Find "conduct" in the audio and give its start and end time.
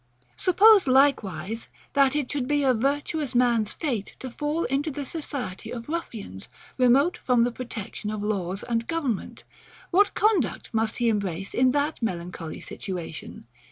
10.15-10.73